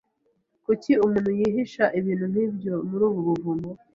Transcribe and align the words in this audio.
Kuki 0.65 0.91
umuntu 1.05 1.29
yahisha 1.41 1.83
ibintu 1.99 2.25
nkibyo 2.31 2.73
muri 2.89 3.03
ubu 3.09 3.19
buvumo? 3.27 3.69